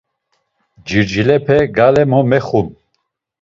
Circilepe 0.87 1.57
gale 1.75 2.03
mo 2.11 2.19
mexum! 2.29 2.67